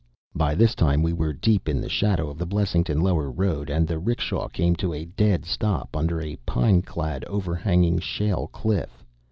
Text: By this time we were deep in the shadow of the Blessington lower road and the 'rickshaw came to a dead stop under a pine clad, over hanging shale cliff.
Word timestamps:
By 0.33 0.55
this 0.55 0.73
time 0.73 1.03
we 1.03 1.13
were 1.13 1.31
deep 1.31 1.69
in 1.69 1.79
the 1.79 1.87
shadow 1.87 2.27
of 2.27 2.39
the 2.39 2.47
Blessington 2.47 3.01
lower 3.01 3.29
road 3.29 3.69
and 3.69 3.87
the 3.87 3.99
'rickshaw 3.99 4.47
came 4.47 4.75
to 4.77 4.93
a 4.95 5.05
dead 5.05 5.45
stop 5.45 5.95
under 5.95 6.19
a 6.19 6.37
pine 6.37 6.81
clad, 6.81 7.23
over 7.25 7.53
hanging 7.53 7.99
shale 7.99 8.47
cliff. 8.47 9.05